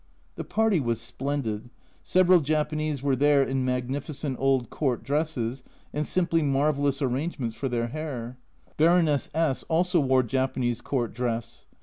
The 0.33 0.43
party 0.43 0.79
was 0.79 0.99
splendid 0.99 1.69
several 2.01 2.39
Japanese 2.39 3.03
were 3.03 3.15
there 3.15 3.43
in 3.43 3.63
magnificent 3.63 4.35
old 4.39 4.71
court 4.71 5.03
dresses 5.03 5.61
and 5.93 6.07
simply 6.07 6.41
marvellous 6.41 7.03
arrangements 7.03 7.53
for 7.53 7.69
their 7.69 7.85
hair. 7.89 8.39
Baroness 8.77 9.29
S 9.35 9.61
also 9.69 9.99
wore 9.99 10.23
Japanese 10.23 10.81
court 10.81 11.13
dress. 11.13 11.67